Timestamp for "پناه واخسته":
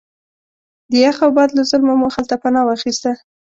2.41-3.11